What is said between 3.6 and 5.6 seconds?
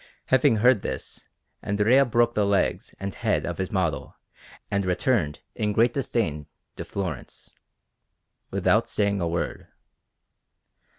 model and returned